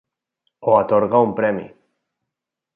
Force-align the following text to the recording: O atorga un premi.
O 0.69 0.71
atorga 0.81 1.23
un 1.27 1.31
premi. 1.39 1.67